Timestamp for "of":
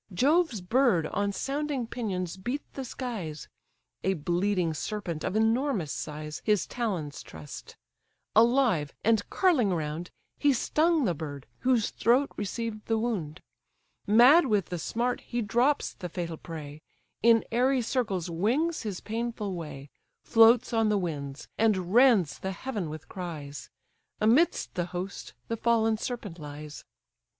5.23-5.35